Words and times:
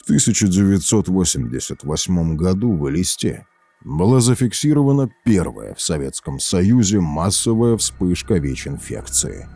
В 0.00 0.04
1988 0.04 2.36
году 2.36 2.74
в 2.74 2.88
Элисте 2.88 3.44
была 3.84 4.20
зафиксирована 4.20 5.10
первая 5.26 5.74
в 5.74 5.82
Советском 5.82 6.40
Союзе 6.40 7.00
массовая 7.00 7.76
вспышка 7.76 8.38
ВИЧ-инфекции. 8.38 9.46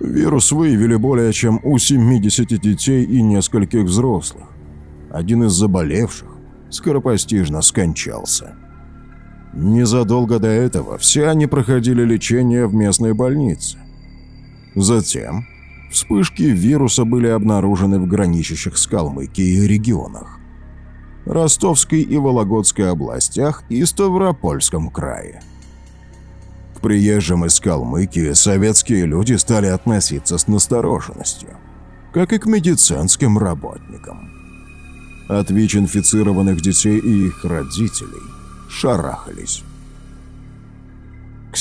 Вирус 0.00 0.52
выявили 0.52 0.96
более 0.96 1.34
чем 1.34 1.60
у 1.62 1.76
70 1.76 2.58
детей 2.58 3.04
и 3.04 3.20
нескольких 3.20 3.82
взрослых. 3.82 4.48
Один 5.10 5.44
из 5.44 5.52
заболевших 5.52 6.30
скоропостижно 6.70 7.60
скончался. 7.60 8.56
Незадолго 9.52 10.38
до 10.38 10.48
этого 10.48 10.96
все 10.96 11.28
они 11.28 11.46
проходили 11.46 12.04
лечение 12.04 12.66
в 12.66 12.72
местной 12.74 13.12
больнице. 13.12 13.76
Затем 14.74 15.44
вспышки 15.90 16.42
вируса 16.42 17.04
были 17.04 17.28
обнаружены 17.28 17.98
в 17.98 18.06
граничащих 18.06 18.76
с 18.76 18.86
Калмыкией 18.86 19.66
регионах. 19.66 20.38
Ростовской 21.26 22.00
и 22.00 22.16
Вологодской 22.16 22.90
областях 22.90 23.62
и 23.68 23.84
Ставропольском 23.84 24.90
крае. 24.90 25.42
К 26.74 26.80
приезжим 26.80 27.44
из 27.44 27.60
Калмыкии 27.60 28.32
советские 28.32 29.04
люди 29.04 29.34
стали 29.34 29.66
относиться 29.66 30.38
с 30.38 30.46
настороженностью, 30.46 31.50
как 32.12 32.32
и 32.32 32.38
к 32.38 32.46
медицинским 32.46 33.36
работникам. 33.36 34.30
От 35.28 35.50
ВИЧ-инфицированных 35.50 36.62
детей 36.62 36.98
и 36.98 37.26
их 37.26 37.44
родителей 37.44 38.22
шарахались. 38.70 39.62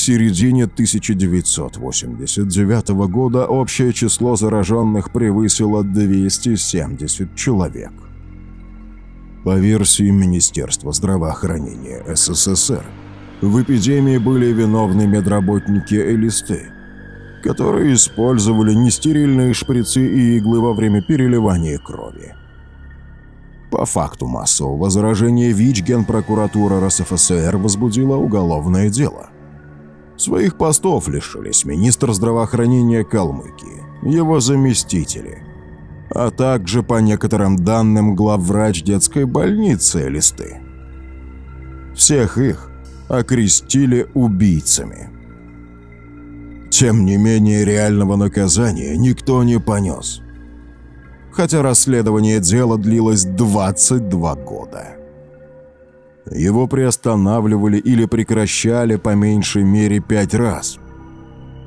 Середине 0.08 0.64
1989 0.64 2.90
года 3.10 3.46
общее 3.46 3.92
число 3.92 4.38
зараженных 4.38 5.12
превысило 5.12 5.84
270 5.84 7.36
человек. 7.36 7.92
По 9.44 9.58
версии 9.58 10.10
Министерства 10.10 10.94
здравоохранения 10.94 12.02
СССР, 12.16 12.86
в 13.42 13.62
эпидемии 13.62 14.18
были 14.18 14.54
виновны 14.54 15.08
медработники 15.08 15.96
Элисты, 15.96 16.72
которые 17.44 17.94
использовали 17.94 18.74
нестерильные 18.74 19.54
шприцы 19.54 20.08
и 20.08 20.38
иглы 20.38 20.62
во 20.62 20.74
время 20.74 21.02
переливания 21.02 21.80
крови. 21.80 22.34
По 23.72 23.86
факту 23.86 24.26
массового 24.26 24.90
заражения 24.90 25.52
ВИЧ 25.52 25.82
Генпрокуратура 25.82 26.80
РСФСР 26.88 27.58
возбудила 27.58 28.16
уголовное 28.16 28.90
дело. 28.90 29.32
Своих 30.18 30.58
постов 30.58 31.08
лишились 31.08 31.64
министр 31.64 32.12
здравоохранения 32.12 33.04
Калмыкии, 33.04 33.84
его 34.02 34.40
заместители, 34.40 35.44
а 36.10 36.32
также, 36.32 36.82
по 36.82 37.00
некоторым 37.00 37.56
данным, 37.56 38.16
главврач 38.16 38.82
детской 38.82 39.26
больницы 39.26 40.10
Листы. 40.10 40.58
Всех 41.96 42.40
их 42.40 42.72
окрестили 43.10 44.08
убийцами. 44.16 45.10
Тем 46.72 47.06
не 47.06 47.18
менее, 47.18 47.64
реального 47.64 48.16
наказания 48.16 48.98
никто 48.98 49.44
не 49.44 49.60
понес. 49.60 50.22
Хотя 51.32 51.62
расследование 51.62 52.40
дела 52.40 52.78
длилось 52.78 53.24
22 53.24 54.36
года. 54.36 54.98
Его 56.32 56.68
приостанавливали 56.68 57.78
или 57.78 58.06
прекращали 58.06 58.98
по 58.98 59.16
меньшей 59.16 59.64
мере 59.64 60.00
пять 60.00 60.34
раз. 60.34 60.78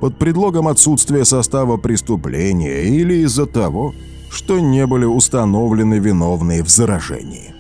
Под 0.01 0.19
предлогом 0.19 0.69
отсутствия 0.69 1.25
состава 1.25 1.77
преступления 1.77 2.83
или 2.83 3.25
из-за 3.25 3.47
того, 3.47 3.95
что 4.31 4.61
не 4.61 4.87
были 4.87 5.05
установлены 5.05 5.99
виновные 5.99 6.63
в 6.63 6.69
заражении. 6.69 7.55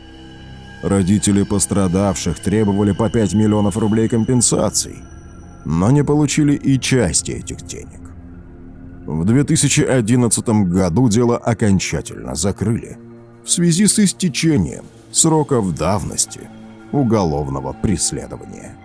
Родители 0.83 1.43
пострадавших 1.43 2.39
требовали 2.41 2.93
по 2.93 3.11
5 3.11 3.35
миллионов 3.35 3.77
рублей 3.77 4.09
компенсаций, 4.09 4.97
но 5.65 5.91
не 5.91 6.03
получили 6.05 6.55
и 6.55 6.81
части 6.81 7.33
этих 7.33 7.63
денег. 7.67 8.01
В 9.07 9.25
2011 9.25 10.49
году 10.49 11.09
дело 11.09 11.37
окончательно 11.37 12.35
закрыли 12.35 12.99
в 13.45 13.51
связи 13.51 13.87
с 13.87 13.99
истечением 13.99 14.85
сроков 15.13 15.75
давности 15.75 16.49
уголовного 16.93 17.73
преследования. 17.73 18.77